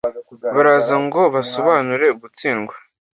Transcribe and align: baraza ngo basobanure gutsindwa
baraza 0.55 0.95
ngo 1.05 1.21
basobanure 1.35 2.07
gutsindwa 2.21 2.75